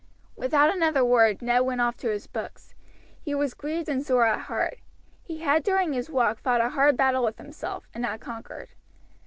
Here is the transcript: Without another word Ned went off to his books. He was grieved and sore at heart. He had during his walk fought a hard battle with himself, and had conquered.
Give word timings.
Without 0.35 0.73
another 0.75 1.05
word 1.05 1.43
Ned 1.43 1.61
went 1.61 1.79
off 1.79 1.95
to 1.97 2.09
his 2.09 2.25
books. 2.25 2.73
He 3.21 3.35
was 3.35 3.53
grieved 3.53 3.87
and 3.87 4.03
sore 4.03 4.25
at 4.25 4.45
heart. 4.45 4.79
He 5.21 5.41
had 5.41 5.61
during 5.61 5.93
his 5.93 6.09
walk 6.09 6.39
fought 6.39 6.59
a 6.59 6.69
hard 6.69 6.97
battle 6.97 7.23
with 7.23 7.37
himself, 7.37 7.87
and 7.93 8.03
had 8.03 8.19
conquered. 8.19 8.69